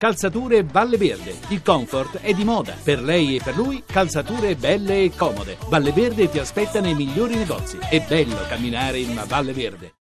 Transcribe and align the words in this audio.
Calzature 0.00 0.64
Valle 0.64 0.96
Verde. 0.96 1.34
Il 1.48 1.62
comfort 1.62 2.20
è 2.20 2.32
di 2.32 2.42
moda. 2.42 2.74
Per 2.82 3.02
lei 3.02 3.36
e 3.36 3.42
per 3.44 3.54
lui, 3.54 3.82
calzature 3.84 4.56
belle 4.56 5.02
e 5.02 5.12
comode. 5.14 5.58
Valle 5.68 5.92
Verde 5.92 6.30
ti 6.30 6.38
aspetta 6.38 6.80
nei 6.80 6.94
migliori 6.94 7.34
negozi. 7.34 7.76
È 7.76 8.00
bello 8.08 8.36
camminare 8.48 8.98
in 8.98 9.10
una 9.10 9.24
Valle 9.24 9.52
Verde. 9.52 9.92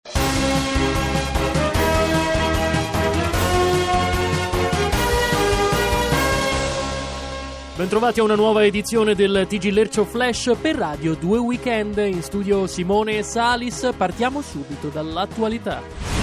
Bentrovati 7.75 8.21
a 8.21 8.23
una 8.23 8.37
nuova 8.37 8.65
edizione 8.65 9.17
del 9.17 9.47
TG 9.49 9.65
Lercio 9.73 10.05
Flash 10.05 10.53
per 10.63 10.77
Radio 10.77 11.17
2 11.17 11.39
Weekend. 11.39 11.97
In 11.97 12.23
studio 12.23 12.69
Simone 12.69 13.19
e 13.19 13.23
Salis. 13.25 13.91
Partiamo 13.97 14.43
subito 14.43 14.91
dall'attualità. 14.91 16.18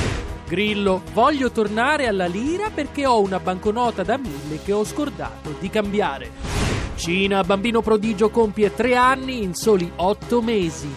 Grillo, 0.48 1.02
voglio 1.12 1.50
tornare 1.50 2.06
alla 2.06 2.28
lira 2.28 2.70
perché 2.70 3.08
ho 3.08 3.20
una 3.20 3.40
banconota 3.40 4.04
da 4.04 4.18
mille 4.18 4.62
che 4.64 4.74
ho 4.74 4.84
scordato 4.84 5.56
di 5.60 5.70
cambiare. 5.70 6.30
Cina, 6.96 7.44
bambino 7.44 7.82
prodigio, 7.82 8.30
compie 8.30 8.74
tre 8.74 8.96
anni 8.96 9.42
in 9.42 9.56
soli 9.56 9.92
otto 9.96 10.44
mesi. 10.44 10.88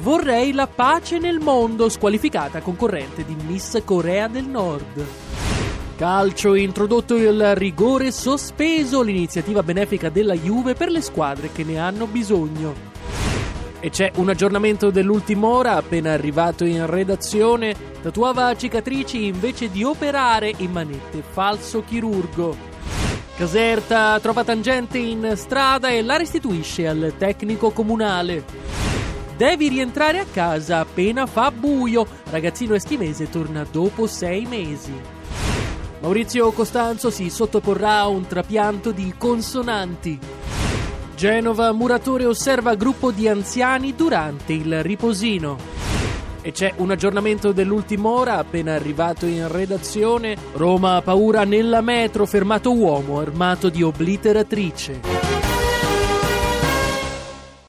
Vorrei 0.00 0.52
la 0.52 0.68
pace 0.68 1.18
nel 1.18 1.40
mondo, 1.40 1.88
squalificata 1.88 2.60
concorrente 2.60 3.24
di 3.24 3.36
Miss 3.46 3.82
Corea 3.84 4.28
del 4.28 4.46
Nord. 4.46 5.04
Calcio, 5.96 6.54
introdotto 6.54 7.16
il 7.16 7.56
rigore 7.56 8.12
sospeso, 8.12 9.02
l'iniziativa 9.02 9.64
benefica 9.64 10.08
della 10.08 10.34
Juve 10.34 10.74
per 10.74 10.90
le 10.90 11.00
squadre 11.00 11.50
che 11.50 11.64
ne 11.64 11.78
hanno 11.80 12.06
bisogno. 12.06 12.95
E 13.80 13.90
c'è 13.90 14.10
un 14.16 14.28
aggiornamento 14.28 14.90
dell'ultima 14.90 15.46
ora, 15.48 15.76
appena 15.76 16.12
arrivato 16.12 16.64
in 16.64 16.86
redazione, 16.86 17.74
tatuava 18.02 18.56
cicatrici 18.56 19.26
invece 19.26 19.70
di 19.70 19.84
operare 19.84 20.52
in 20.56 20.72
manette 20.72 21.22
falso 21.22 21.84
chirurgo. 21.84 22.56
Caserta 23.36 24.18
trova 24.20 24.44
tangente 24.44 24.96
in 24.96 25.34
strada 25.36 25.90
e 25.90 26.02
la 26.02 26.16
restituisce 26.16 26.88
al 26.88 27.12
tecnico 27.18 27.70
comunale. 27.70 28.42
Devi 29.36 29.68
rientrare 29.68 30.20
a 30.20 30.26
casa 30.32 30.78
appena 30.78 31.26
fa 31.26 31.50
buio. 31.50 32.06
Ragazzino 32.30 32.74
eschimese 32.74 33.28
torna 33.28 33.66
dopo 33.70 34.06
sei 34.06 34.46
mesi. 34.46 34.94
Maurizio 36.00 36.50
Costanzo 36.52 37.10
si 37.10 37.28
sottoporrà 37.28 37.98
a 37.98 38.08
un 38.08 38.26
trapianto 38.26 38.92
di 38.92 39.12
consonanti. 39.18 40.18
Genova, 41.16 41.72
muratore 41.72 42.26
osserva 42.26 42.74
gruppo 42.74 43.10
di 43.10 43.26
anziani 43.26 43.94
durante 43.94 44.52
il 44.52 44.82
riposino. 44.82 45.56
E 46.42 46.52
c'è 46.52 46.74
un 46.76 46.90
aggiornamento 46.90 47.52
dell'ultima 47.52 48.10
ora 48.10 48.36
appena 48.36 48.74
arrivato 48.74 49.24
in 49.24 49.50
redazione. 49.50 50.36
Roma 50.52 50.96
ha 50.96 51.02
paura 51.02 51.44
nella 51.44 51.80
metro, 51.80 52.26
fermato 52.26 52.70
uomo 52.74 53.18
armato 53.18 53.70
di 53.70 53.82
obliteratrice. 53.82 55.25